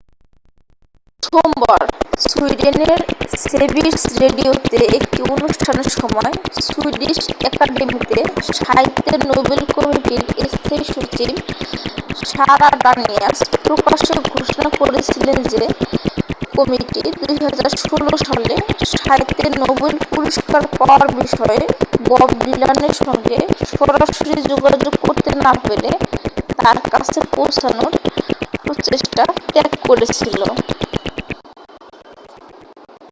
সোমবার 1.23 1.81
সুইডেনের 2.25 2.99
সেভিরস 3.43 4.01
রেডিওতে 4.21 4.79
একটি 4.97 5.19
অনুষ্ঠানের 5.33 5.89
সময় 5.99 6.31
সুইডিশ 6.67 7.19
অ্যাকাডেমিতে 7.41 8.19
সাহিত্যের 8.59 9.19
নোবেল 9.27 9.61
কমিটির 9.75 10.23
স্থায়ী 10.53 10.83
সচিব 10.85 11.31
সারা 12.25 12.69
ডানিয়াস 12.83 13.37
প্রকাশ্যে 13.65 14.15
ঘোষণা 14.29 14.69
করেছিলেন 14.79 15.37
যে 15.43 15.63
কমিটি 16.55 16.99
2016 17.21 18.25
সালে 18.25 18.53
সাহিত্যে 18.95 19.45
নোবেল 19.59 19.95
পুরস্কার 20.09 20.61
পাওয়ার 20.77 21.07
বিষয়ে 21.15 21.61
বব 22.09 22.29
ডিলানের 22.43 22.93
সঙ্গে 23.01 23.37
সরাসরি 23.71 24.33
যোগাযোগ 24.49 24.93
করতে 25.01 25.29
না 25.43 25.51
পেরে 25.63 25.91
তাঁর 26.57 26.77
কাছে 26.91 27.19
পৌঁছানোর 27.35 27.91
প্রচেষ্টা 28.63 29.23
ত্যাগ 29.53 29.71
করেছিল 29.87 30.41